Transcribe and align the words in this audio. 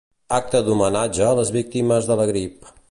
Acte 0.37 0.61
d'homenatge 0.69 1.27
a 1.29 1.37
les 1.41 1.53
víctimes 1.59 2.13
de 2.13 2.21
la 2.23 2.29
grip. 2.35 2.73